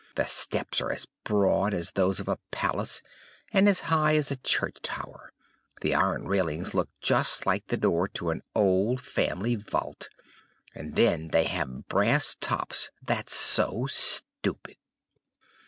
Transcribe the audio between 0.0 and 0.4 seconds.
The